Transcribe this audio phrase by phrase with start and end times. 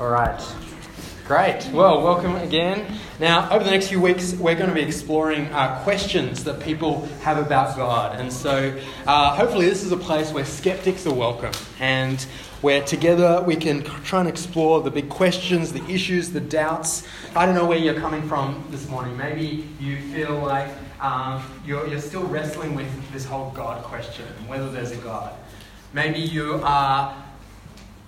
[0.00, 0.42] All right.
[1.26, 1.68] Great.
[1.74, 2.98] Well, welcome again.
[3.18, 7.04] Now, over the next few weeks, we're going to be exploring uh, questions that people
[7.20, 8.18] have about God.
[8.18, 12.18] And so, uh, hopefully, this is a place where skeptics are welcome and
[12.62, 17.06] where together we can try and explore the big questions, the issues, the doubts.
[17.36, 19.18] I don't know where you're coming from this morning.
[19.18, 20.70] Maybe you feel like
[21.02, 25.34] um, you're, you're still wrestling with this whole God question, whether there's a God.
[25.92, 27.14] Maybe you are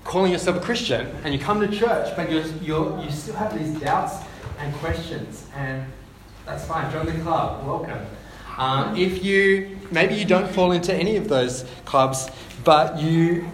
[0.04, 3.56] calling yourself a Christian and you come to church, but you're, you're, you still have
[3.58, 4.16] these doubts
[4.58, 5.84] and questions, and
[6.46, 6.90] that's fine.
[6.92, 7.66] Join the club.
[7.66, 8.06] Welcome.
[8.58, 12.30] Um, if you maybe you don't fall into any of those clubs,
[12.64, 13.48] but you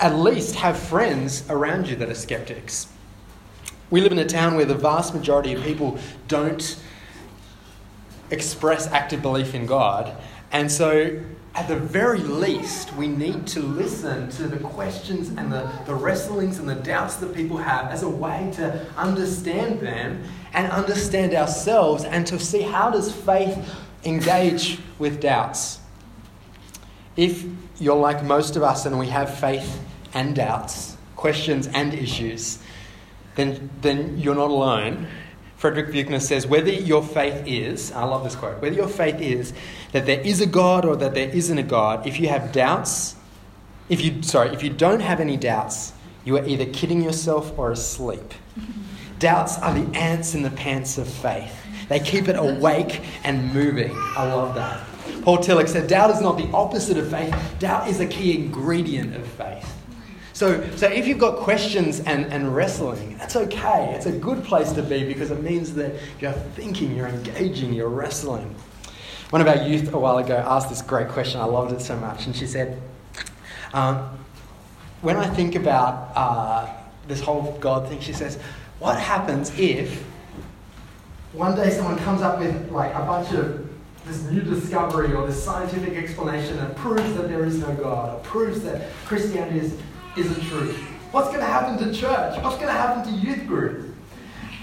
[0.00, 2.88] at least have friends around you that are skeptics.
[3.90, 6.82] We live in a town where the vast majority of people don't
[8.30, 10.16] express active belief in God,
[10.50, 11.20] and so
[11.54, 16.58] at the very least, we need to listen to the questions and the, the wrestlings
[16.58, 20.22] and the doubts that people have as a way to understand them
[20.54, 23.58] and understand ourselves and to see how does faith
[24.04, 25.78] engage with doubts.
[27.16, 27.44] If
[27.78, 29.78] you're like most of us and we have faith
[30.14, 32.60] and doubts, questions and issues,
[33.34, 35.06] then, then you're not alone.
[35.62, 39.52] Frederick Buechner says, whether your faith is, I love this quote, whether your faith is
[39.92, 43.14] that there is a God or that there isn't a God, if you have doubts,
[43.88, 45.92] if you, sorry, if you don't have any doubts,
[46.24, 48.34] you are either kidding yourself or asleep.
[49.20, 51.56] doubts are the ants in the pants of faith.
[51.88, 53.92] They keep it awake and moving.
[54.16, 54.84] I love that.
[55.22, 59.14] Paul Tillich said, doubt is not the opposite of faith, doubt is a key ingredient
[59.14, 59.81] of faith.
[60.32, 63.92] So, so if you've got questions and, and wrestling, that's okay.
[63.94, 67.88] It's a good place to be because it means that you're thinking, you're engaging, you're
[67.88, 68.54] wrestling.
[69.30, 71.40] One of our youth a while ago asked this great question.
[71.40, 72.26] I loved it so much.
[72.26, 72.80] And she said,
[73.74, 74.18] um,
[75.02, 76.68] When I think about uh,
[77.08, 78.38] this whole God thing, she says,
[78.78, 80.02] What happens if
[81.32, 83.68] one day someone comes up with like a bunch of
[84.06, 88.20] this new discovery or this scientific explanation that proves that there is no God or
[88.20, 89.78] proves that Christianity is
[90.16, 90.74] isn't true?
[91.10, 92.42] What's going to happen to church?
[92.42, 93.94] What's going to happen to youth group?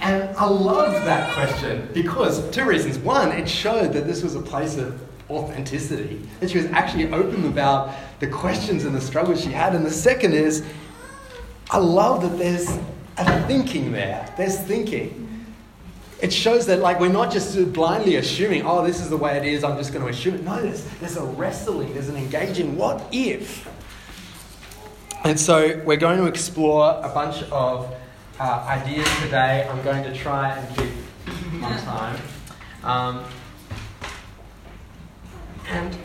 [0.02, 2.98] And I loved that question because two reasons.
[3.00, 7.46] One, it showed that this was a place of authenticity, that she was actually open
[7.46, 9.76] about the questions and the struggles she had.
[9.76, 10.66] And the second is,
[11.70, 12.70] I love that there's
[13.18, 14.34] a thinking there.
[14.38, 15.28] There's thinking.
[16.22, 19.46] It shows that like we're not just blindly assuming, oh, this is the way it
[19.46, 20.44] is, I'm just going to assume it.
[20.44, 22.76] No, there's, there's a wrestling, there's an engaging.
[22.76, 23.70] What if?
[25.24, 27.94] And so we're going to explore a bunch of
[28.40, 29.68] uh, ideas today.
[29.70, 32.22] I'm going to try and keep on time.
[32.84, 33.26] Um,
[35.68, 35.98] and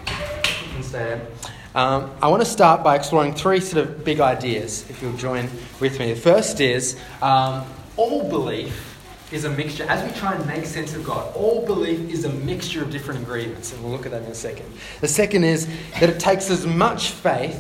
[0.94, 1.26] there.
[1.74, 5.50] Um, I want to start by exploring three sort of big ideas, if you'll join
[5.80, 6.12] with me.
[6.12, 7.64] The first is um,
[7.96, 8.96] all belief
[9.32, 9.84] is a mixture.
[9.84, 13.20] As we try and make sense of God, all belief is a mixture of different
[13.20, 14.66] ingredients, and we'll look at that in a second.
[15.00, 15.66] The second is
[15.98, 17.58] that it takes as much faith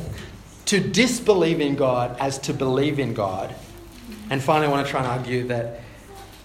[0.66, 3.54] to disbelieve in God as to believe in God.
[4.30, 5.80] And finally, I want to try and argue that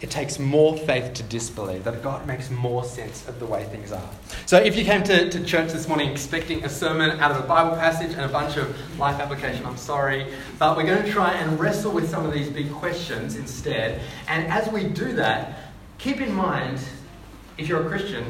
[0.02, 3.91] it takes more faith to disbelieve, that God makes more sense of the way things
[3.91, 4.09] are.
[4.46, 7.47] So, if you came to, to church this morning expecting a sermon out of a
[7.47, 10.28] Bible passage and a bunch of life application, I'm sorry.
[10.57, 14.00] But we're going to try and wrestle with some of these big questions instead.
[14.30, 16.80] And as we do that, keep in mind,
[17.57, 18.24] if you're a Christian,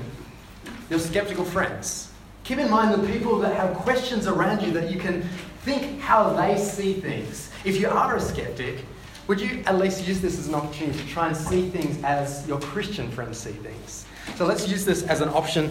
[0.89, 2.11] your skeptical friends.
[2.45, 5.27] Keep in mind the people that have questions around you that you can
[5.61, 7.51] Think how they see things.
[7.65, 8.85] If you are a skeptic,
[9.27, 12.47] would you at least use this as an opportunity to try and see things as
[12.47, 14.05] your Christian friends see things?
[14.35, 15.69] So let's use this as an option,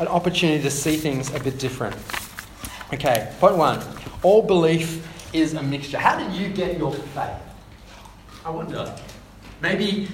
[0.00, 1.94] an opportunity to see things a bit different.
[2.94, 3.80] Okay, point one.
[4.22, 5.98] All belief is a mixture.
[5.98, 7.36] How did you get your faith?
[8.44, 8.96] I wonder.
[9.60, 10.08] Maybe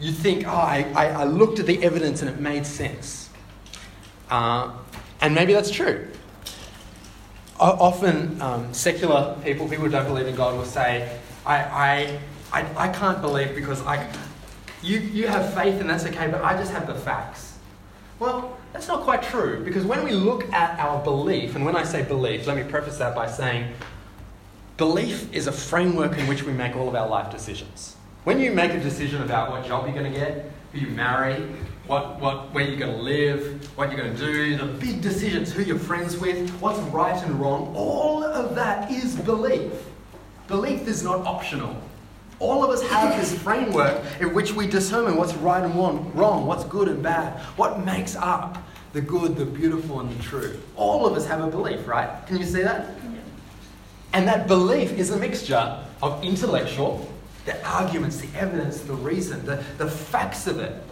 [0.00, 3.28] you think, oh, I, I, I looked at the evidence and it made sense.
[4.30, 4.72] Uh,
[5.20, 6.08] and maybe that's true
[7.58, 12.20] often um, secular people, people who don't believe in God, will say, I, I,
[12.52, 14.10] I, I can't believe because I,
[14.82, 17.58] you, you have faith and that's okay, but I just have the facts.
[18.18, 21.84] Well, that's not quite true because when we look at our belief, and when I
[21.84, 23.72] say belief, let me preface that by saying
[24.76, 27.96] belief is a framework in which we make all of our life decisions.
[28.24, 31.46] When you make a decision about what job you're going to get, who you marry,
[31.86, 35.52] what, what, where you're going to live, what you're going to do, the big decisions,
[35.52, 39.72] who you're friends with, what's right and wrong, all of that is belief.
[40.48, 41.76] Belief is not optional.
[42.38, 45.74] All of us have this framework in which we determine what's right and
[46.14, 48.58] wrong, what's good and bad, what makes up
[48.92, 50.58] the good, the beautiful, and the true.
[50.76, 52.26] All of us have a belief, right?
[52.26, 52.90] Can you see that?
[54.12, 57.10] And that belief is a mixture of intellectual
[57.44, 60.82] the arguments, the evidence, the reason, the, the facts of it.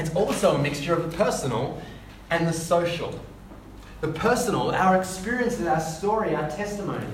[0.00, 1.80] It's also a mixture of the personal
[2.30, 3.20] and the social.
[4.00, 7.06] The personal, our experiences, our story, our testimony.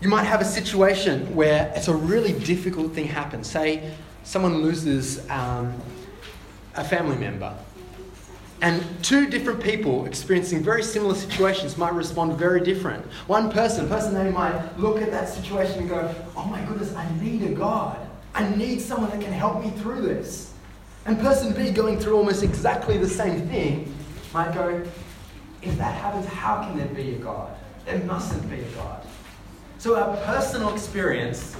[0.00, 3.50] You might have a situation where it's a really difficult thing happens.
[3.50, 5.74] Say someone loses um,
[6.76, 7.52] a family member.
[8.62, 13.04] And two different people experiencing very similar situations might respond very different.
[13.26, 16.94] One person, a person A might look at that situation and go, Oh my goodness,
[16.94, 17.98] I need a God.
[18.36, 20.53] I need someone that can help me through this.
[21.06, 23.94] And person B, going through almost exactly the same thing,
[24.32, 24.82] might go,
[25.60, 27.54] If that happens, how can there be a God?
[27.84, 29.06] There mustn't be a God.
[29.78, 31.54] So our personal experience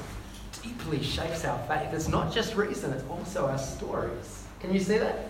[0.63, 1.93] deeply shapes our faith.
[1.93, 4.45] It's not just reason, it's also our stories.
[4.61, 5.27] Can you see that?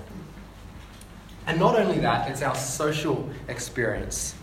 [1.46, 4.37] And not only that, it's our social experience.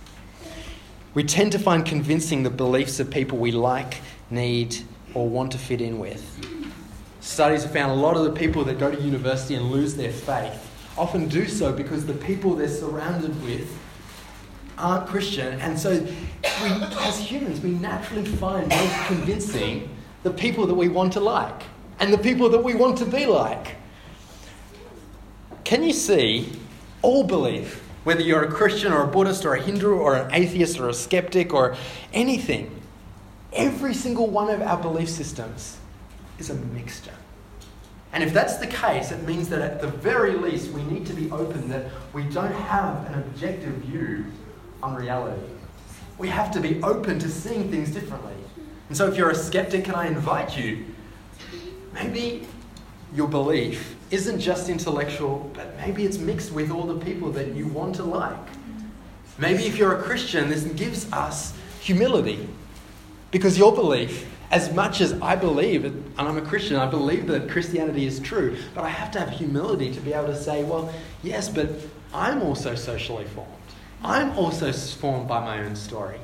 [1.13, 3.97] We tend to find convincing the beliefs of people we like,
[4.29, 4.77] need,
[5.13, 6.60] or want to fit in with.
[7.21, 10.11] Studies have found a lot of the people that go to university and lose their
[10.11, 13.77] faith often do so because the people they're surrounded with
[14.77, 15.59] aren't Christian.
[15.61, 16.69] And so, we,
[16.99, 19.89] as humans, we naturally find most convincing
[20.23, 21.63] the people that we want to like
[21.99, 23.75] and the people that we want to be like.
[25.63, 26.51] Can you see
[27.03, 30.79] all belief, whether you're a Christian or a Buddhist or a Hindu or an atheist
[30.79, 31.75] or a skeptic or
[32.13, 32.81] anything,
[33.53, 35.77] every single one of our belief systems
[36.41, 37.13] is a mixture.
[38.13, 41.13] And if that's the case, it means that at the very least we need to
[41.13, 44.25] be open that we don't have an objective view
[44.83, 45.47] on reality.
[46.17, 48.33] We have to be open to seeing things differently.
[48.89, 50.85] And so if you're a skeptic, can I invite you?
[51.93, 52.47] Maybe
[53.15, 57.67] your belief isn't just intellectual, but maybe it's mixed with all the people that you
[57.67, 58.47] want to like.
[59.37, 62.47] Maybe if you're a Christian, this gives us humility.
[63.31, 67.49] Because your belief, as much as I believe, and I'm a Christian, I believe that
[67.49, 70.93] Christianity is true, but I have to have humility to be able to say, well,
[71.23, 71.69] yes, but
[72.13, 73.49] I'm also socially formed.
[74.03, 76.19] I'm also formed by my own story.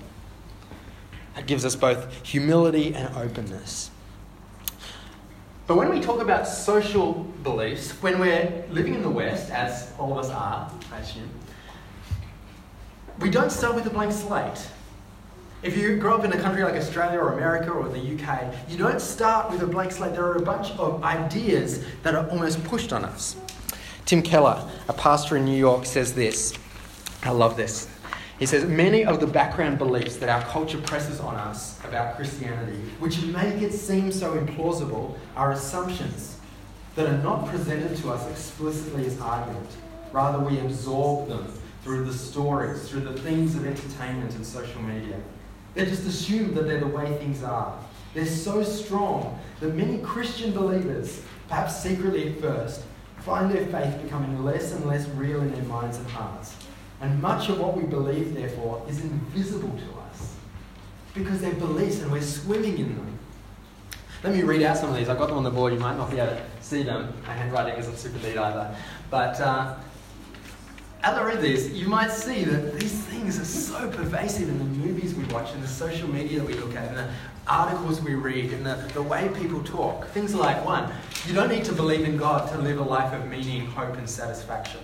[1.38, 3.92] It gives us both humility and openness.
[5.66, 7.14] But when we talk about social
[7.44, 11.30] beliefs, when we're living in the West, as all of us are, I assume,
[13.20, 14.68] we don't start with a blank slate.
[15.64, 18.78] If you grow up in a country like Australia or America or the UK, you
[18.78, 20.14] don't start with a blank slate.
[20.14, 23.36] There are a bunch of ideas that are almost pushed on us.
[24.06, 26.54] Tim Keller, a pastor in New York, says this.
[27.24, 27.88] I love this.
[28.38, 32.78] He says, Many of the background beliefs that our culture presses on us about Christianity,
[33.00, 36.38] which make it seem so implausible, are assumptions
[36.94, 39.70] that are not presented to us explicitly as argument.
[40.12, 41.52] Rather, we absorb them
[41.84, 45.20] through the stories, through the themes of entertainment and social media.
[45.78, 47.78] They just assume that they're the way things are.
[48.16, 52.82] They're so strong that many Christian believers, perhaps secretly at first,
[53.20, 56.56] find their faith becoming less and less real in their minds and hearts.
[57.00, 60.34] And much of what we believe, therefore, is invisible to us
[61.14, 63.20] because they're beliefs and we're swimming in them.
[64.24, 65.10] Let me read out some of these.
[65.10, 65.74] I've got them on the board.
[65.74, 67.14] You might not be able to see them.
[67.28, 68.76] My handwriting isn't super neat either.
[69.12, 69.76] But uh,
[71.04, 74.64] as I read these, you might see that these things are so pervasive in the
[74.64, 77.08] movies we watch, in the social media we look at, in the
[77.48, 80.08] articles we read, in the, the way people talk.
[80.08, 80.92] Things like one,
[81.26, 84.10] you don't need to believe in God to live a life of meaning, hope, and
[84.10, 84.82] satisfaction.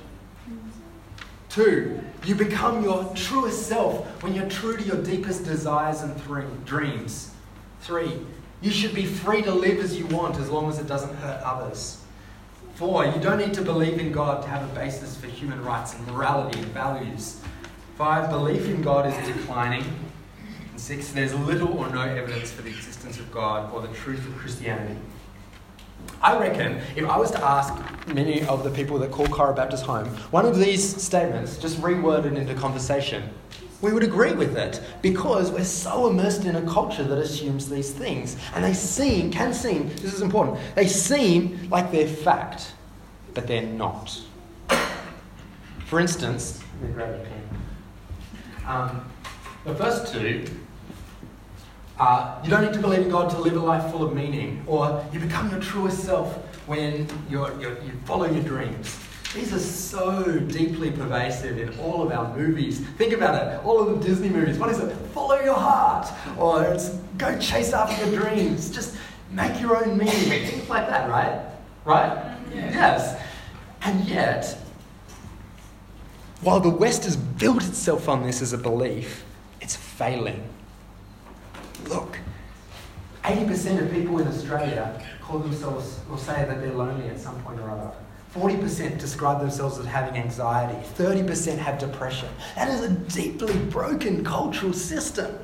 [1.49, 7.31] Two, you become your truest self when you're true to your deepest desires and dreams.
[7.81, 8.19] Three,
[8.61, 11.41] you should be free to live as you want as long as it doesn't hurt
[11.43, 12.02] others.
[12.75, 15.93] Four, you don't need to believe in God to have a basis for human rights
[15.93, 17.39] and morality and values.
[17.97, 19.85] Five, belief in God is declining.
[20.71, 24.25] And six, there's little or no evidence for the existence of God or the truth
[24.25, 24.97] of Christianity.
[26.19, 27.73] I reckon if I was to ask
[28.07, 32.35] many of the people that call Cora Baptist home one of these statements, just reworded
[32.35, 33.29] into conversation,
[33.83, 37.91] we would agree with it because we're so immersed in a culture that assumes these
[37.91, 38.37] things.
[38.55, 42.71] And they seem, can seem, this is important, they seem like they're fact,
[43.33, 44.21] but they're not.
[45.85, 46.63] For instance.
[48.65, 49.11] Um,
[49.65, 50.45] the first two
[52.43, 55.05] you don't need to believe in God to live a life full of meaning, or
[55.13, 56.35] you become your truest self
[56.67, 58.97] when you're, you're, you follow your dreams.
[59.33, 62.79] These are so deeply pervasive in all of our movies.
[62.97, 63.65] Think about it.
[63.65, 64.59] All of the Disney movies.
[64.59, 64.93] What is it?
[65.07, 66.07] Follow your heart.
[66.37, 68.69] Or it's go chase after your dreams.
[68.69, 68.95] Just
[69.31, 70.13] make your own meaning.
[70.13, 71.41] Things like that, right?
[71.83, 72.37] Right?
[72.53, 73.19] Yes.
[73.81, 74.55] And yet,
[76.41, 79.25] while the West has built itself on this as a belief,
[79.61, 80.47] it's failing.
[81.89, 82.19] Look,
[83.23, 87.59] 80% of people in Australia call themselves or say that they're lonely at some point
[87.59, 87.91] or other.
[88.33, 90.77] 40% describe themselves as having anxiety.
[90.95, 92.29] 30% have depression.
[92.55, 95.37] That is a deeply broken cultural system.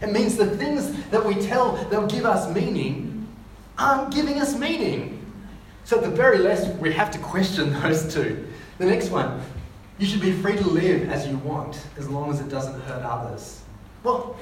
[0.00, 3.28] It means the things that we tell that give us meaning
[3.78, 5.24] aren't giving us meaning.
[5.84, 8.48] So, at the very least, we have to question those two.
[8.78, 9.40] The next one
[9.98, 13.04] you should be free to live as you want as long as it doesn't hurt
[13.04, 13.62] others.
[14.02, 14.36] Well,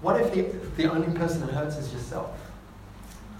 [0.00, 0.42] what if the,
[0.80, 2.30] the only person that hurts is yourself?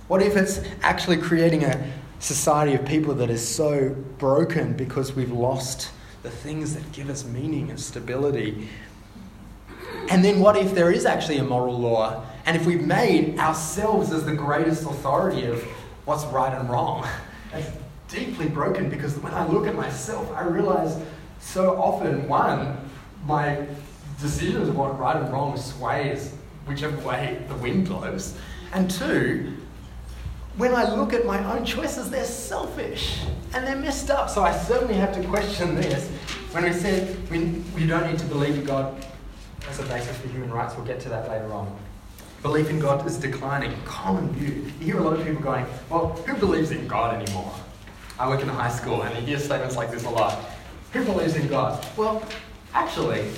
[0.08, 5.32] What if it's actually creating a society of people that is so broken because we've
[5.32, 5.90] lost
[6.22, 8.68] the things that give us meaning and stability?
[10.08, 14.12] And then what if there is actually a moral law and if we've made ourselves
[14.12, 15.62] as the greatest authority of
[16.04, 17.06] what's right and wrong?
[17.50, 17.70] That's
[18.08, 20.96] deeply broken because when I look at myself, I realize
[21.40, 22.88] so often, one,
[23.26, 23.66] my
[24.20, 26.34] decisions of what right and wrong sways
[26.66, 28.36] whichever way the wind blows.
[28.72, 29.51] And two,
[30.56, 33.20] when I look at my own choices, they're selfish
[33.54, 34.28] and they're messed up.
[34.28, 36.08] So I certainly have to question this.
[36.52, 38.94] When we said we, we don't need to believe in God
[39.68, 41.74] as a basis for human rights, we'll get to that later on.
[42.42, 43.74] Belief in God is declining.
[43.84, 44.70] Common view.
[44.80, 47.54] You hear a lot of people going, well, who believes in God anymore?
[48.18, 50.38] I work in a high school and you hear statements like this a lot.
[50.92, 51.86] Who believes in God?
[51.96, 52.22] Well,
[52.74, 53.30] actually,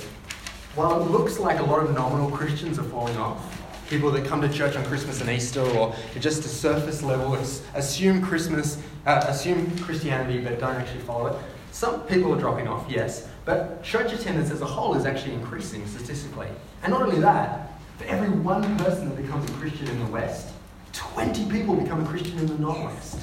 [0.75, 3.54] while it looks like a lot of nominal Christians are falling off,
[3.89, 7.35] people that come to church on Christmas and Easter or just a surface level
[7.75, 11.35] assume Christmas, uh, assume Christianity but don't actually follow it.
[11.71, 15.85] Some people are dropping off, yes, but church attendance as a whole is actually increasing
[15.87, 16.47] statistically.
[16.83, 20.53] And not only that, for every one person that becomes a Christian in the West,
[20.93, 23.19] 20 people become a Christian in the non-West.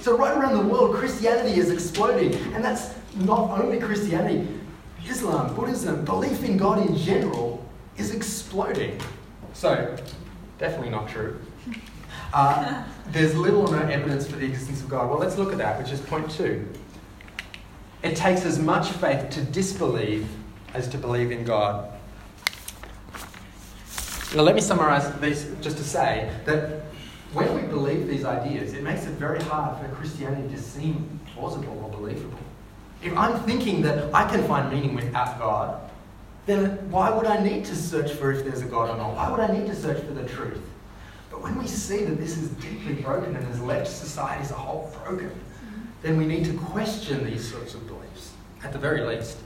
[0.00, 4.48] So right around the world, Christianity is exploding, and that's not only Christianity.
[5.06, 7.64] Islam, Buddhism, belief in God in general
[7.96, 8.98] is exploding.
[9.54, 9.96] So,
[10.58, 11.40] definitely not true.
[12.32, 15.08] Uh, there's little or no evidence for the existence of God.
[15.08, 16.68] Well, let's look at that, which is point two.
[18.02, 20.28] It takes as much faith to disbelieve
[20.74, 21.90] as to believe in God.
[24.34, 26.82] Now, let me summarize this just to say that
[27.32, 31.80] when we believe these ideas, it makes it very hard for Christianity to seem plausible
[31.84, 32.38] or believable.
[33.02, 35.80] If I'm thinking that I can find meaning without God,
[36.46, 39.14] then why would I need to search for if there's a God or not?
[39.14, 40.60] Why would I need to search for the truth?
[41.30, 44.54] But when we see that this is deeply broken and has left society as a
[44.54, 45.30] whole broken,
[46.02, 48.32] then we need to question these sorts of beliefs,
[48.62, 49.38] at the very least.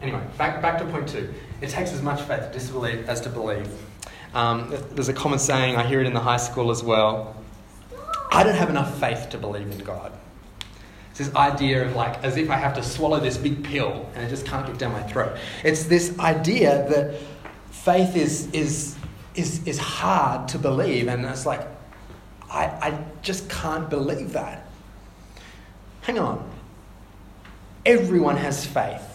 [0.00, 1.32] Anyway, back, back to point two.
[1.60, 3.70] It takes as much faith to disbelieve as to believe.
[4.32, 7.36] Um, there's a common saying, I hear it in the high school as well.
[8.32, 10.12] I don't have enough faith to believe in God
[11.14, 14.28] this idea of like as if I have to swallow this big pill and it
[14.28, 15.36] just can't get down my throat.
[15.64, 17.20] It's this idea that
[17.70, 18.96] faith is is
[19.34, 21.66] is is hard to believe, and it's like
[22.50, 24.66] I, I just can't believe that.
[26.02, 26.50] Hang on.
[27.86, 29.06] Everyone has faith.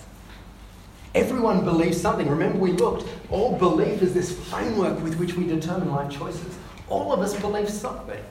[1.14, 2.28] Everyone believes something.
[2.28, 3.08] Remember, we looked.
[3.30, 6.58] All belief is this framework with which we determine life choices.
[6.90, 8.24] All of us believe something.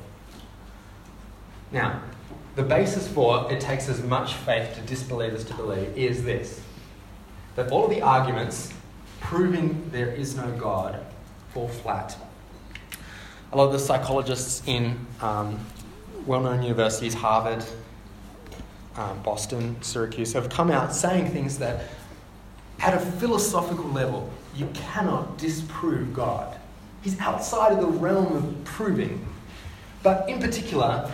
[1.72, 2.02] Now,
[2.56, 6.60] the basis for it takes as much faith to disbelieve as to believe is this
[7.56, 8.72] that all of the arguments
[9.20, 11.04] proving there is no God
[11.52, 12.16] fall flat.
[13.52, 15.58] A lot of the psychologists in um,
[16.26, 17.64] well known universities, Harvard,
[18.96, 21.84] um, Boston, Syracuse, have come out saying things that,
[22.80, 26.58] at a philosophical level, you cannot disprove God.
[27.02, 29.24] He's outside of the realm of proving.
[30.02, 31.10] But in particular,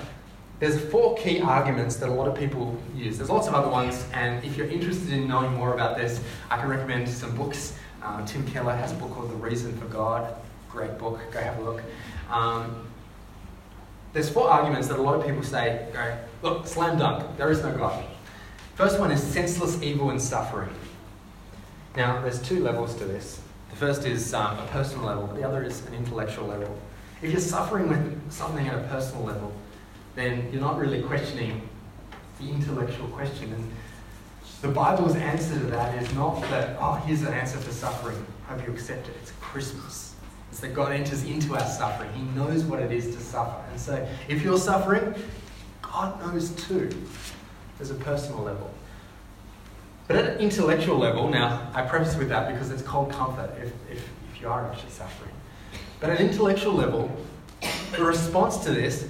[0.61, 3.17] there's four key arguments that a lot of people use.
[3.17, 6.59] There's lots of other ones, and if you're interested in knowing more about this, I
[6.59, 7.79] can recommend some books.
[8.03, 10.35] Um, Tim Keller has a book called The Reason for God.
[10.71, 11.83] Great book, go have a look.
[12.31, 12.87] Um,
[14.13, 17.63] there's four arguments that a lot of people say, go, look, slam dunk, there is
[17.63, 18.05] no God.
[18.75, 20.71] First one is senseless evil and suffering.
[21.97, 23.41] Now, there's two levels to this.
[23.71, 26.79] The first is um, a personal level, the other is an intellectual level.
[27.23, 29.53] If you're suffering with something at a personal level,
[30.15, 31.69] then you're not really questioning
[32.41, 33.53] the intellectual question.
[33.53, 33.71] And
[34.63, 38.25] the Bible's answer to that is not that, oh, here's an answer for suffering.
[38.47, 39.15] Hope you accept it.
[39.23, 40.15] It's Christmas.
[40.51, 42.13] It's that God enters into our suffering.
[42.13, 43.63] He knows what it is to suffer.
[43.71, 45.15] And so if you're suffering,
[45.83, 46.91] God knows too.
[47.79, 48.73] There's a personal level.
[50.09, 53.73] But at an intellectual level, now I preface with that because it's cold comfort if,
[53.91, 55.31] if, if you are actually suffering.
[56.01, 57.17] But at an intellectual level,
[57.93, 59.07] the response to this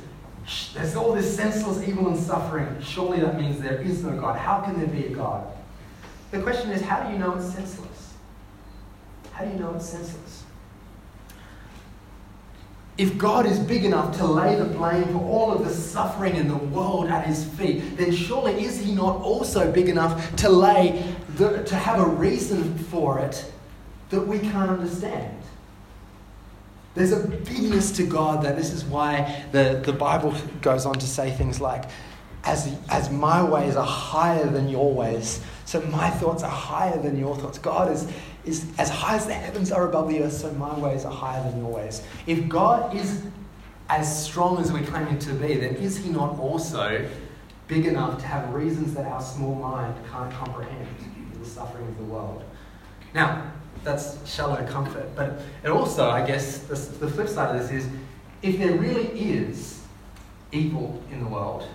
[0.75, 2.67] there's all this senseless evil and suffering.
[2.81, 4.37] Surely that means there is no God.
[4.39, 5.47] How can there be a God?
[6.31, 8.15] The question is, how do you know it's senseless?
[9.33, 10.45] How do you know it's senseless?
[13.01, 16.49] if God is big enough to lay the blame for all of the suffering in
[16.49, 21.03] the world at his feet, then surely is he not also big enough to lay
[21.37, 23.51] the, to have a reason for it
[24.11, 25.35] that we can't understand?
[26.95, 31.07] There's a bigness to God that this is why the, the Bible goes on to
[31.07, 31.85] say things like,
[32.45, 37.19] as, as my ways are higher than your ways, so my thoughts are higher than
[37.19, 37.59] your thoughts.
[37.59, 38.11] God is,
[38.45, 41.43] is as high as the heavens are above the earth, so my ways are higher
[41.49, 42.03] than your ways.
[42.27, 43.23] If God is
[43.89, 47.09] as strong as we claim him to be, then is he not also
[47.69, 50.89] big enough to have reasons that our small mind can't comprehend
[51.39, 52.43] the suffering of the world?
[53.15, 53.53] Now,
[53.85, 57.91] that's shallow comfort, but it also, I guess, the, the flip side of this is
[58.43, 59.83] if there really is
[60.53, 61.67] evil in the world,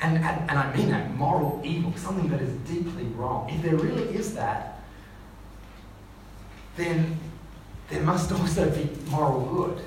[0.00, 3.76] and, and, and I mean that moral evil, something that is deeply wrong, if there
[3.76, 4.82] really is that,
[6.76, 7.18] then
[7.88, 9.84] there must also be moral good.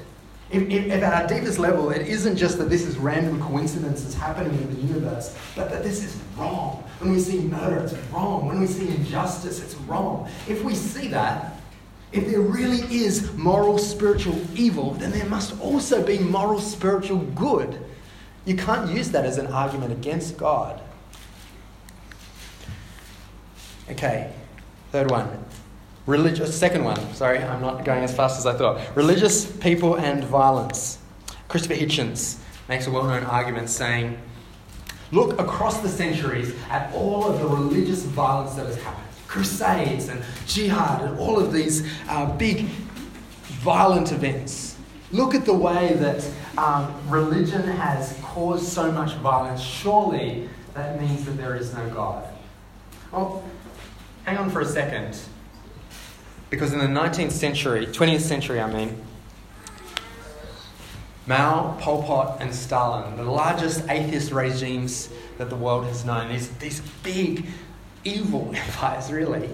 [0.52, 4.14] If, if, if, at our deepest level, it isn't just that this is random coincidences
[4.14, 6.84] happening in the universe, but that this is wrong.
[7.00, 8.46] When we see murder, it's wrong.
[8.48, 10.30] When we see injustice, it's wrong.
[10.48, 11.60] If we see that,
[12.12, 17.84] if there really is moral spiritual evil, then there must also be moral spiritual good.
[18.46, 20.80] You can't use that as an argument against God.
[23.90, 24.32] Okay,
[24.92, 25.44] third one.
[26.06, 28.96] Religious, second one, sorry, I'm not going as fast as I thought.
[28.96, 31.00] Religious people and violence.
[31.48, 32.38] Christopher Hitchens
[32.70, 34.18] makes a well known argument saying,
[35.12, 40.24] Look across the centuries at all of the religious violence that has happened crusades and
[40.48, 42.68] jihad and all of these uh, big
[43.66, 44.78] violent events.
[45.12, 46.26] Look at the way that
[46.58, 49.62] um, religion has caused so much violence.
[49.62, 52.26] Surely that means that there is no God.
[53.12, 53.44] Well,
[54.24, 55.20] hang on for a second.
[56.56, 58.96] Because in the 19th century, 20th century, I mean,
[61.28, 66.48] Mao, Pol Pot, and Stalin, the largest atheist regimes that the world has known, these,
[66.60, 67.46] these big,
[68.06, 69.50] evil empires, really.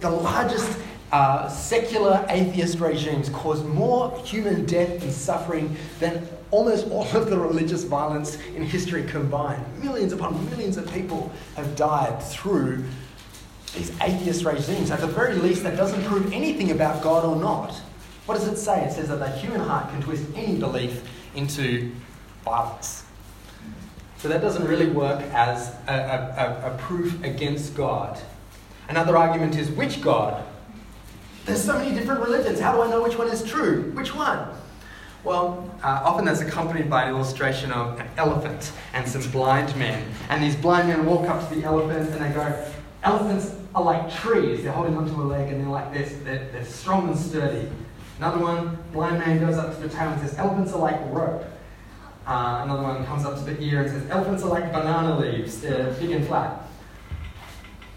[0.00, 0.76] The largest
[1.12, 7.38] uh, secular atheist regimes caused more human death and suffering than almost all of the
[7.38, 9.64] religious violence in history combined.
[9.80, 12.82] Millions upon millions of people have died through
[13.74, 14.90] these atheist regimes.
[14.90, 17.74] At the very least, that doesn't prove anything about God or not.
[18.26, 18.84] What does it say?
[18.84, 21.02] It says that the human heart can twist any belief
[21.34, 21.90] into
[22.44, 23.04] violence.
[24.18, 28.20] So that doesn't really work as a, a, a, proof against God.
[28.88, 30.44] Another argument is which God?
[31.44, 32.60] There's so many different religions.
[32.60, 33.90] How do I know which one is true?
[33.94, 34.46] Which one?
[35.24, 40.04] Well, uh, often that's accompanied by an illustration of an elephant and some blind men.
[40.28, 42.64] And these blind men walk up to the elephant and they go,
[43.02, 44.62] Elephants are like trees.
[44.62, 46.12] They're holding onto a leg and they're like this.
[46.24, 47.68] They're, they're strong and sturdy.
[48.18, 51.44] Another one, blind man goes up to the tail and says, Elephants are like rope.
[52.26, 55.60] Uh, another one comes up to the ear and says, elephants are like banana leaves,
[55.60, 56.62] they're big and flat.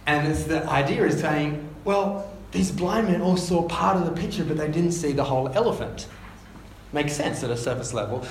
[0.08, 4.20] And it's the idea is saying, well, these blind men all saw part of the
[4.20, 6.08] picture, but they didn't see the whole elephant.
[6.92, 8.26] Makes sense at a surface level.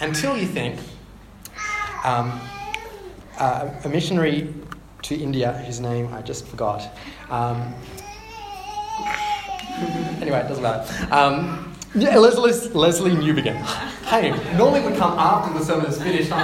[0.00, 0.78] Until you think
[2.04, 2.38] um,
[3.38, 4.52] uh, a missionary
[5.08, 6.86] to India, whose name I just forgot.
[7.30, 7.56] Um,
[10.20, 11.14] anyway, it doesn't matter.
[11.14, 13.56] Um, yeah, Leslie, Lesslie Newbigin.
[14.04, 16.30] Hey, normally we come after the sermon is finished.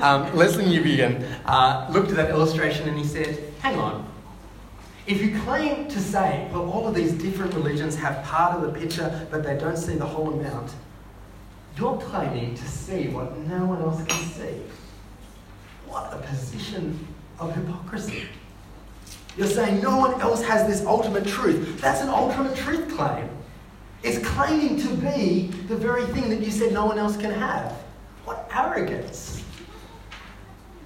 [0.00, 4.08] um, Lesslie Newbigin uh, looked at that illustration and he said, hang on.
[5.04, 8.78] If you claim to say, well, all of these different religions have part of the
[8.78, 10.70] picture, but they don't see the whole amount,
[11.76, 14.62] you're claiming to see what no one else can see.
[15.92, 17.06] What a position
[17.38, 18.22] of hypocrisy.
[19.36, 21.82] You're saying no one else has this ultimate truth.
[21.82, 23.28] That's an ultimate truth claim.
[24.02, 27.72] It's claiming to be the very thing that you said no one else can have.
[28.24, 29.44] What arrogance!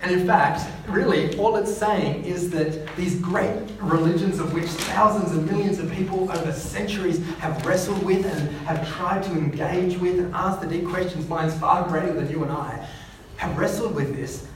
[0.02, 5.30] And in fact, really, all it's saying is that these great religions of which thousands
[5.30, 10.18] and millions of people over centuries have wrestled with and have tried to engage with
[10.18, 12.88] and ask the deep questions, minds far greater than you and I,
[13.36, 14.48] have wrestled with this.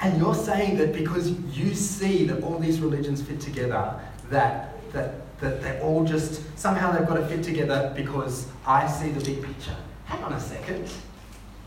[0.00, 5.14] And you're saying that because you see that all these religions fit together, that, that
[5.40, 9.42] that they all just somehow they've got to fit together because I see the big
[9.42, 9.76] picture.
[10.04, 10.90] Hang on a second.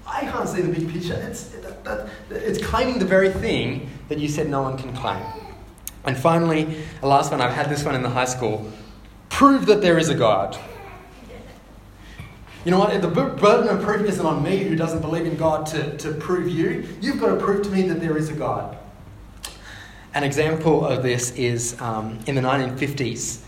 [0.05, 1.13] I can't see the big picture.
[1.13, 1.55] It's,
[2.29, 5.23] it's claiming the very thing that you said no one can claim.
[6.03, 8.69] And finally, the last one, I've had this one in the high school
[9.29, 10.57] prove that there is a God.
[12.63, 13.01] You know what?
[13.01, 16.47] The burden of proof isn't on me who doesn't believe in God to, to prove
[16.47, 16.87] you.
[17.01, 18.77] You've got to prove to me that there is a God.
[20.13, 23.41] An example of this is um, in the 1950s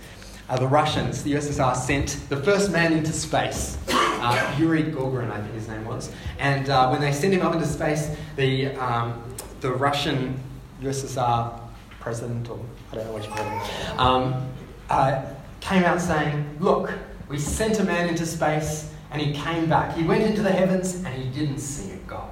[0.49, 3.77] uh, the Russians, the USSR, sent the first man into space.
[3.89, 6.11] uh, Yuri Gagarin, I think his name was.
[6.39, 9.23] And uh, when they sent him up into space, the, um,
[9.61, 10.39] the Russian
[10.81, 11.59] USSR
[11.99, 12.59] president, or
[12.91, 14.49] I don't know what you call him, um,
[14.89, 15.23] uh,
[15.61, 16.91] came out saying, Look,
[17.29, 19.95] we sent a man into space and he came back.
[19.95, 22.29] He went into the heavens and he didn't see a God.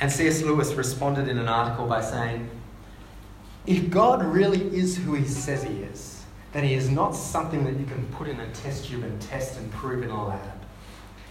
[0.00, 0.42] And C.S.
[0.42, 2.50] Lewis responded in an article by saying,
[3.64, 7.78] If God really is who he says he is, then he is not something that
[7.78, 10.40] you can put in a test tube and test and prove in a lab.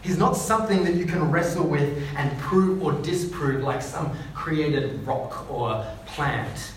[0.01, 5.05] He's not something that you can wrestle with and prove or disprove like some created
[5.05, 6.71] rock or plant.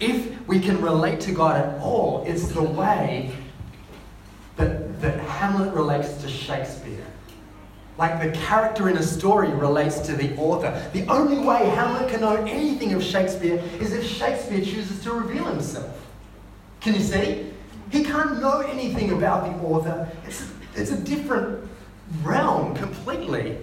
[0.00, 3.36] If we can relate to God at all, it's the way
[4.58, 7.04] that, that Hamlet relates to Shakespeare.
[7.96, 10.88] Like the character in a story relates to the author.
[10.92, 15.44] The only way Hamlet can know anything of Shakespeare is if Shakespeare chooses to reveal
[15.46, 16.06] himself.
[16.80, 17.50] Can you see?
[17.90, 20.08] He can't know anything about the author.
[20.26, 21.68] It's, it's a different
[22.22, 23.58] realm completely.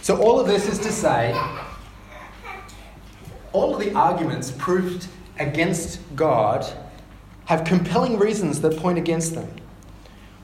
[0.00, 1.38] So, all of this is to say,
[3.52, 5.06] all of the arguments proved
[5.38, 6.66] against God
[7.48, 9.48] have compelling reasons that point against them,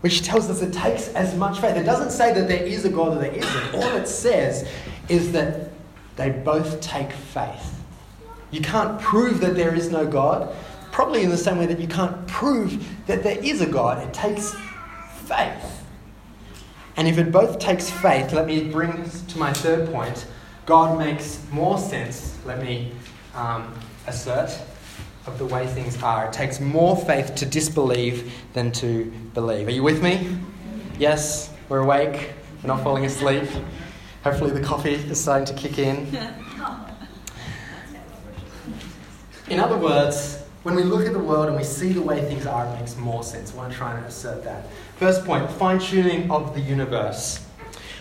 [0.01, 1.77] which tells us it takes as much faith.
[1.77, 3.75] It doesn't say that there is a God or there isn't.
[3.75, 4.67] All it says
[5.11, 5.69] is that
[6.17, 7.79] they both take faith.
[8.51, 10.57] You can't prove that there is no God,
[10.93, 14.03] probably in the same way that you can't prove that there is a God.
[14.03, 14.55] It takes
[15.27, 15.85] faith.
[16.97, 20.27] And if it both takes faith, let me bring this to my third point.
[20.65, 22.93] God makes more sense, let me
[23.35, 23.75] um,
[24.07, 24.59] assert,
[25.27, 26.27] of the way things are.
[26.27, 29.69] It takes more faith to disbelieve than to believe.
[29.69, 30.37] Are you with me?
[30.99, 31.51] Yes?
[31.69, 32.33] We're awake?
[32.63, 33.49] We're not falling asleep?
[34.23, 36.07] Hopefully, the coffee is starting to kick in.
[39.49, 42.47] In other words, when we look at the world and we see the way things
[42.47, 43.53] are, it makes more sense.
[43.53, 44.67] I want to try and assert that.
[44.97, 47.45] First point fine tuning of the universe.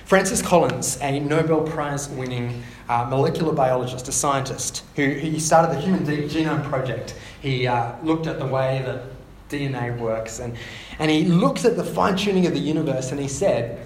[0.05, 5.81] Francis Collins, a Nobel Prize winning uh, molecular biologist, a scientist, who he started the
[5.81, 7.15] Human Genome Project.
[7.41, 9.03] He uh, looked at the way that
[9.49, 10.57] DNA works and,
[10.99, 13.85] and he looked at the fine tuning of the universe and he said,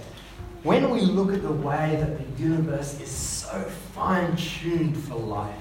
[0.63, 3.61] when we look at the way that the universe is so
[3.93, 5.55] fine tuned for life,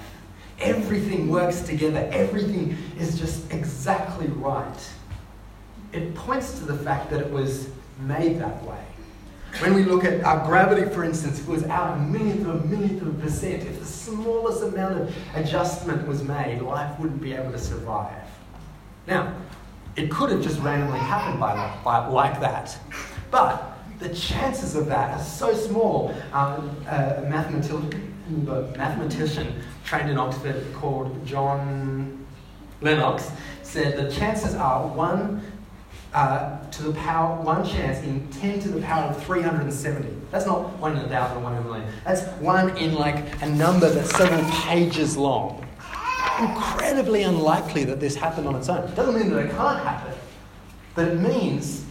[0.59, 4.89] everything works together, everything is just exactly right.
[5.93, 7.69] It points to the fact that it was
[8.01, 8.83] made that way.
[9.59, 12.63] When we look at our gravity, for instance, if it was out a millionth of
[12.63, 17.21] a millionth of a percent, if the smallest amount of adjustment was made, life wouldn't
[17.21, 18.23] be able to survive.
[19.07, 19.35] Now,
[19.95, 22.77] it could have just randomly happened by, by like that.
[23.31, 26.13] But the chances of that are so small.
[26.33, 28.13] Um, a mathematician,
[28.77, 32.25] mathematician trained in Oxford called John
[32.81, 33.31] Lennox
[33.63, 35.41] said the chances are one
[36.13, 40.07] uh, to the power, one chance in 10 to the power of 370.
[40.31, 41.87] That's not one in a thousand or one in a million.
[42.03, 45.65] That's one in like a number that's several pages long.
[46.39, 48.93] Incredibly unlikely that this happened on its own.
[48.95, 50.13] Doesn't mean that it can't happen,
[50.95, 51.85] but it means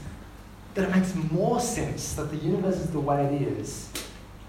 [0.75, 3.91] that it makes more sense that the universe is the way it is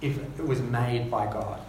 [0.01, 1.59] if it was made by God.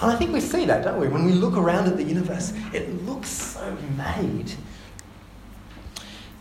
[0.00, 1.06] And I think we see that, don't we?
[1.08, 4.52] When we look around at the universe, it looks so made.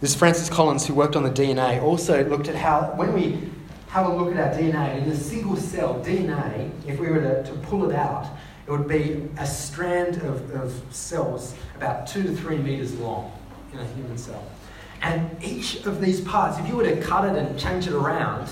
[0.02, 3.52] This Francis Collins, who worked on the DNA, also looked at how, when we
[3.90, 7.44] have a look at our DNA, in a single cell DNA, if we were to,
[7.44, 8.28] to pull it out,
[8.66, 13.32] it would be a strand of, of cells about two to three meters long
[13.74, 14.44] in a human cell.
[15.04, 18.50] And each of these parts, if you were to cut it and change it around,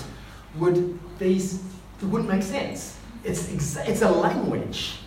[0.56, 1.64] would these
[2.00, 2.96] it wouldn't make sense.
[3.24, 4.98] It's, exa- it's a language.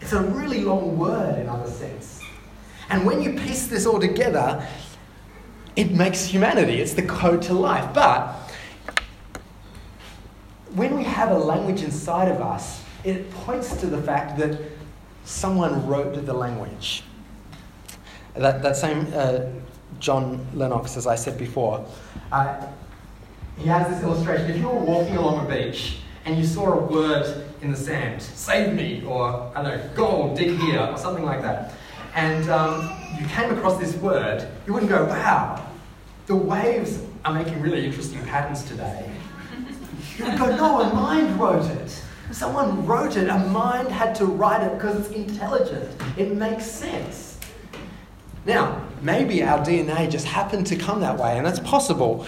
[0.00, 2.20] It's a really long word in other sense.
[2.88, 4.66] And when you piece this all together,
[5.76, 6.80] it makes humanity.
[6.80, 7.92] It's the code to life.
[7.94, 8.34] But
[10.74, 14.58] when we have a language inside of us, it points to the fact that
[15.24, 17.04] someone wrote the language.
[18.34, 19.40] That, that same uh,
[19.98, 21.84] John Lennox, as I said before,
[22.30, 22.66] uh,
[23.58, 24.50] he has this illustration.
[24.50, 28.22] If you were walking along a beach and you saw a word in the sand,
[28.22, 31.74] save me, or I don't know, gold, dig here, or something like that,
[32.14, 35.66] and um, you came across this word, you wouldn't go, wow,
[36.26, 39.10] the waves are making really interesting patterns today.
[40.18, 42.02] You would go, no, a mind wrote it.
[42.32, 45.90] Someone wrote it, a mind had to write it because it's intelligent.
[46.16, 47.38] It makes sense.
[48.44, 52.26] Now, maybe our DNA just happened to come that way, and that's possible.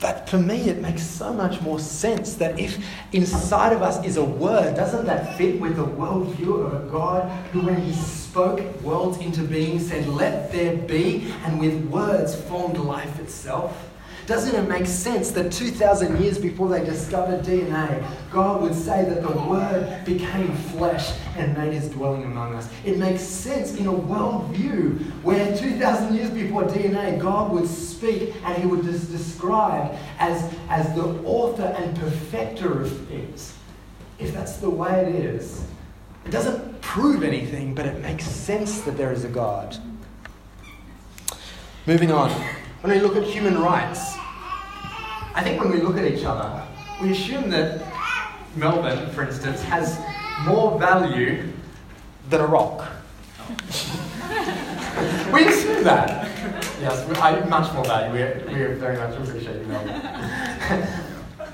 [0.00, 4.16] But for me, it makes so much more sense that if inside of us is
[4.16, 7.92] a word, doesn't that fit with the worldview of a God who, when he
[8.32, 13.90] spoke worlds into being, said, Let there be, and with words formed life itself?
[14.26, 19.22] Doesn't it make sense that 2,000 years before they discovered DNA, God would say that
[19.22, 22.70] the Word became flesh and made his dwelling among us?
[22.86, 28.56] It makes sense in a worldview where 2,000 years before DNA, God would speak and
[28.56, 33.54] he would just describe as, as the author and perfecter of things.
[34.18, 35.66] If that's the way it is,
[36.24, 39.78] it doesn't prove anything, but it makes sense that there is a God.
[41.86, 42.30] Moving on,
[42.82, 44.16] when we look at human rights,
[45.34, 46.62] I think when we look at each other,
[47.00, 47.82] we assume that
[48.56, 49.98] Melvin, for instance, has
[50.44, 51.48] more value
[52.28, 52.86] than a rock.
[55.32, 56.28] we assume that.
[56.80, 58.12] Yes, I, much more value.
[58.12, 60.86] We, we very much appreciate you, Melvin.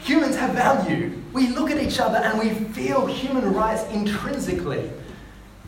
[0.00, 1.22] Humans have value.
[1.32, 4.90] We look at each other and we feel human rights intrinsically.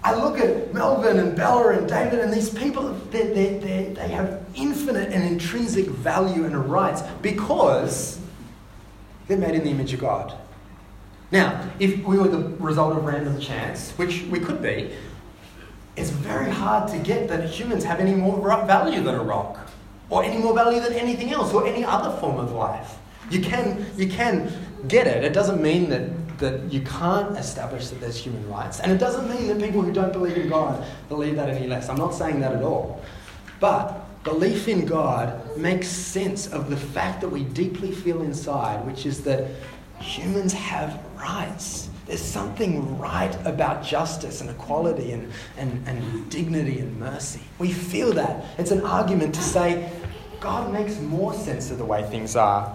[0.03, 4.43] I look at Melvin and Bella and David and these people, they they they have
[4.55, 8.19] infinite and intrinsic value and rights because
[9.29, 10.35] they're made in the image of God.
[11.31, 14.91] Now, if we were the result of random chance, which we could be,
[15.97, 19.71] it's very hard to get that humans have any more value than a rock,
[20.09, 22.97] or any more value than anything else, or any other form of life.
[23.31, 24.53] You can, you can
[24.89, 25.23] get it.
[25.23, 28.81] It doesn't mean that that you can't establish that there's human rights.
[28.81, 31.89] And it doesn't mean that people who don't believe in God believe that any less.
[31.89, 33.03] I'm not saying that at all.
[33.61, 39.07] But belief in God makes sense of the fact that we deeply feel inside, which
[39.07, 39.51] is that
[40.01, 41.89] humans have rights.
[42.07, 47.43] There's something right about justice and equality and, and, and dignity and mercy.
[47.59, 48.47] We feel that.
[48.59, 49.93] It's an argument to say
[50.41, 52.75] God makes more sense of the way things are.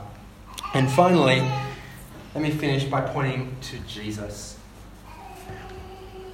[0.74, 1.40] And finally,
[2.36, 4.60] let me finish by pointing to Jesus.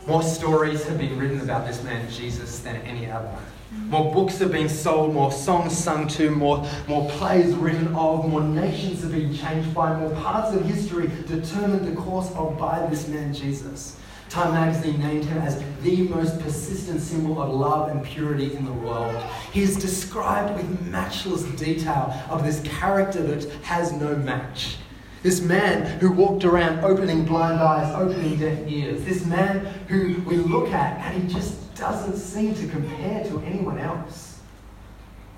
[0.07, 3.31] More stories have been written about this man, Jesus, than any other.
[3.71, 8.41] More books have been sold, more songs sung to, more, more plays written of, more
[8.41, 13.07] nations have been changed by, more parts of history determined the course of by this
[13.07, 13.95] man, Jesus.
[14.27, 18.73] Time magazine named him as the most persistent symbol of love and purity in the
[18.73, 19.15] world.
[19.51, 24.77] He is described with matchless detail of this character that has no match.
[25.23, 29.03] This man who walked around opening blind eyes, opening deaf ears.
[29.03, 33.77] This man who we look at and he just doesn't seem to compare to anyone
[33.77, 34.39] else.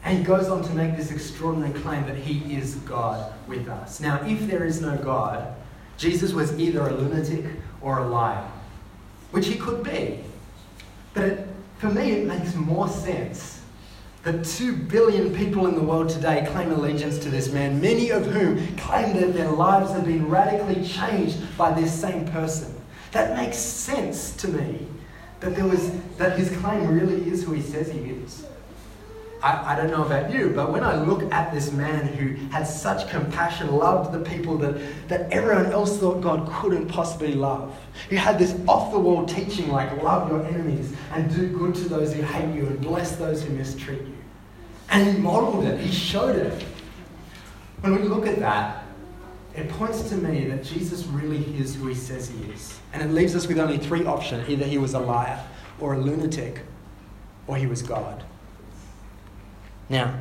[0.06, 4.00] And he goes on to make this extraordinary claim that he is God with us.
[4.00, 5.54] Now, if there is no God,
[5.98, 7.46] Jesus was either a lunatic
[7.82, 8.50] or a liar,
[9.32, 10.20] which he could be.
[11.14, 13.63] But it, for me, it makes more sense
[14.24, 18.26] that 2 billion people in the world today claim allegiance to this man, many of
[18.26, 22.74] whom claim that their lives have been radically changed by this same person.
[23.12, 24.88] That makes sense to me
[25.42, 28.46] that, there was, that his claim really is who he says he is.
[29.44, 32.64] I, I don't know about you, but when I look at this man who had
[32.64, 37.78] such compassion, loved the people that, that everyone else thought God couldn't possibly love,
[38.10, 41.90] who had this off the wall teaching like love your enemies and do good to
[41.90, 44.13] those who hate you and bless those who mistreat you.
[44.94, 46.64] And he modeled it, he showed it.
[47.82, 48.86] When we look at that,
[49.56, 52.80] it points to me that Jesus really is who he says he is.
[52.94, 55.44] And it leaves us with only three options either he was a liar,
[55.80, 56.62] or a lunatic,
[57.48, 58.24] or he was God.
[59.90, 60.20] Now,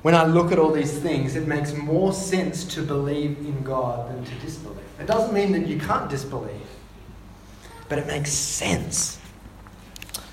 [0.00, 4.10] when I look at all these things, it makes more sense to believe in God
[4.10, 4.78] than to disbelieve.
[4.98, 6.68] It doesn't mean that you can't disbelieve,
[7.90, 9.18] but it makes sense.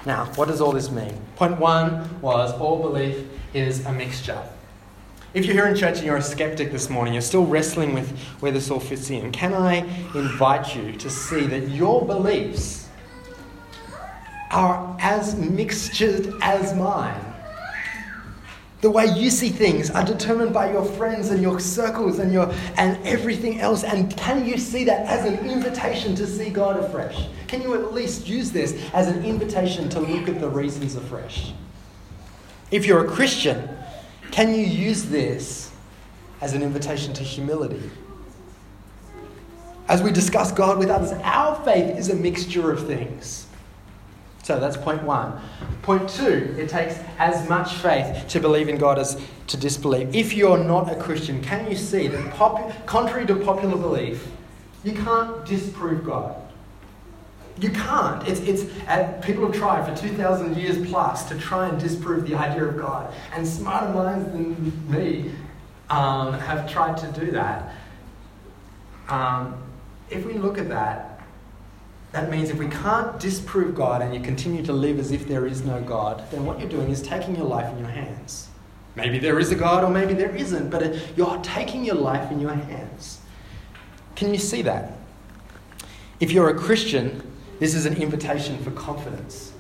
[0.06, 1.14] Now, what does all this mean?
[1.36, 4.42] Point one was all belief is a mixture.
[5.34, 8.18] If you're here in church and you're a skeptic this morning, you're still wrestling with
[8.42, 9.76] where this all fits in, can I
[10.14, 12.90] invite you to see that your beliefs
[14.52, 17.31] are as mixtured as mine?
[18.82, 22.52] The way you see things are determined by your friends and your circles and, your,
[22.78, 23.84] and everything else.
[23.84, 27.28] And can you see that as an invitation to see God afresh?
[27.48, 31.54] Can you at least use this as an invitation to look at the reasons afresh?
[32.72, 33.70] If you're a Christian,
[34.32, 35.72] can you use this
[36.42, 37.92] as an invitation to humility?
[39.88, 43.46] As we discuss God with others, our faith is a mixture of things.
[44.44, 45.40] So that's point one.
[45.84, 50.16] Point two, it takes as much faith to believe in God as to disbelieve.
[50.16, 54.28] If you're not a Christian, can you see that, pop- contrary to popular belief,
[54.84, 56.36] you can't disprove God?
[57.60, 58.28] You can't.
[58.28, 62.36] It's, it's, uh, people have tried for 2,000 years plus to try and disprove the
[62.36, 63.14] idea of God.
[63.34, 65.32] And smarter minds than me
[65.92, 67.76] um, have tried to do that.
[69.10, 69.62] Um,
[70.10, 71.11] if we look at that,
[72.12, 75.48] that means if we can't disprove God and you continue to live as if there
[75.48, 78.50] is no God, then what you're doing is taking your life in your hands.
[78.96, 82.42] Maybe there is a God or maybe there isn't, but you're taking your life in
[82.42, 83.22] your hands.
[84.16, 84.98] Can you see that?
[86.20, 87.26] If you're a Christian,
[87.60, 89.54] this is an invitation for confidence.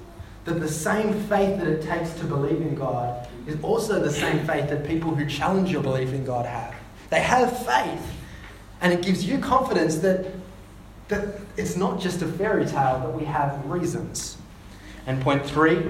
[0.44, 4.46] That the same faith that it takes to believe in God is also the same
[4.46, 6.76] faith that people who challenge your belief in God have.
[7.10, 8.14] They have faith,
[8.82, 10.28] and it gives you confidence that,
[11.08, 14.38] that it's not just a fairy tale, that we have reasons.
[15.08, 15.84] And point three,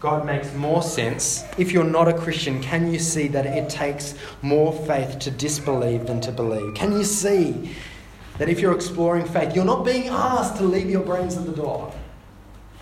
[0.00, 1.44] God makes more sense.
[1.56, 6.06] If you're not a Christian, can you see that it takes more faith to disbelieve
[6.06, 6.74] than to believe?
[6.74, 7.74] Can you see
[8.38, 11.52] that if you're exploring faith, you're not being asked to leave your brains at the
[11.52, 11.92] door?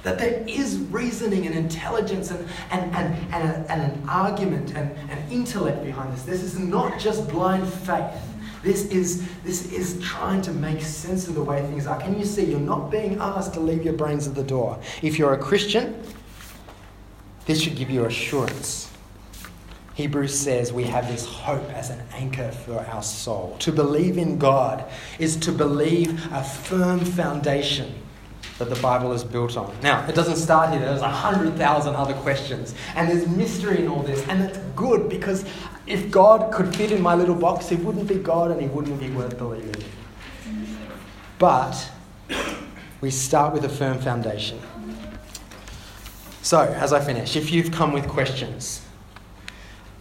[0.03, 5.33] That there is reasoning and intelligence and, and, and, and, and an argument and, and
[5.33, 6.23] intellect behind this.
[6.23, 8.21] This is not just blind faith.
[8.63, 12.01] This is, this is trying to make sense of the way things are.
[12.01, 12.45] Can you see?
[12.45, 14.79] You're not being asked to leave your brains at the door.
[15.03, 16.01] If you're a Christian,
[17.45, 18.91] this should give you assurance.
[19.95, 23.57] Hebrews says we have this hope as an anchor for our soul.
[23.61, 24.85] To believe in God
[25.19, 27.93] is to believe a firm foundation
[28.59, 29.75] that the Bible is built on.
[29.83, 30.81] Now, it doesn't start here.
[30.81, 35.09] There's a hundred thousand other questions, and there's mystery in all this, and that's good
[35.09, 35.45] because
[35.87, 39.01] if God could fit in my little box, He wouldn't be God and He wouldn't
[39.01, 40.77] be worth believing in.
[41.39, 41.91] But
[43.01, 44.61] we start with a firm foundation.
[46.43, 48.85] So, as I finish, if you've come with questions,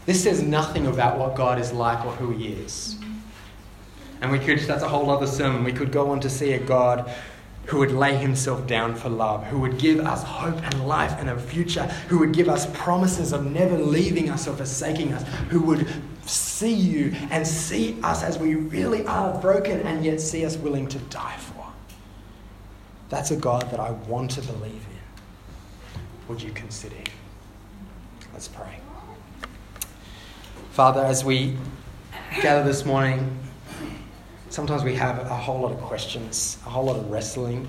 [0.06, 2.98] this says nothing about what God is like or who He is.
[4.22, 5.64] And we could, that's a whole other sermon.
[5.64, 7.12] We could go on to see a God
[7.66, 11.30] who would lay himself down for love, who would give us hope and life and
[11.30, 15.62] a future, who would give us promises of never leaving us or forsaking us, who
[15.62, 15.88] would
[16.26, 20.88] see you and see us as we really are broken and yet see us willing
[20.88, 21.66] to die for.
[23.10, 24.92] That's a God that I want to believe in
[26.32, 27.04] would you consider him?
[28.32, 28.80] Let's pray.
[30.72, 31.58] Father, as we
[32.42, 33.38] gather this morning,
[34.52, 37.68] sometimes we have a whole lot of questions, a whole lot of wrestling.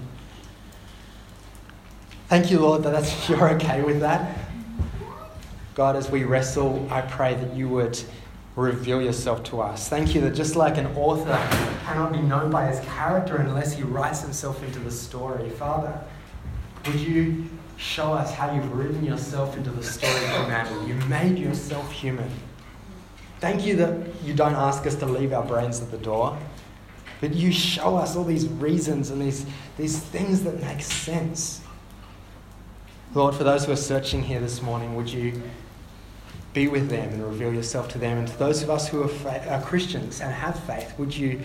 [2.29, 4.39] Thank you, Lord, that that's, you're okay with that.
[5.75, 7.99] God, as we wrestle, I pray that you would
[8.57, 9.89] reveal yourself to us.
[9.89, 11.39] Thank you that just like an author
[11.85, 15.99] cannot be known by his character unless he writes himself into the story, Father,
[16.85, 17.49] would you
[17.83, 20.87] show us how you've written yourself into the story of humanity.
[20.87, 22.31] You made yourself human.
[23.41, 26.39] Thank you that you don't ask us to leave our brains at the door,
[27.23, 29.47] but you show us all these reasons and these,
[29.79, 31.61] these things that make sense.
[33.15, 35.41] Lord, for those who are searching here this morning, would you
[36.53, 38.19] be with them and reveal yourself to them?
[38.19, 41.41] And to those of us who are, fa- are Christians and have faith, would you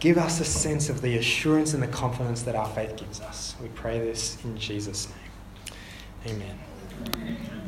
[0.00, 3.54] give us a sense of the assurance and the confidence that our faith gives us?
[3.62, 5.06] We pray this in Jesus'
[6.26, 6.42] name.
[7.14, 7.67] Amen.